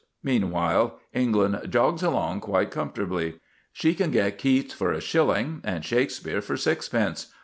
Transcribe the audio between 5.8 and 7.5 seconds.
Shakespeare for sixpence.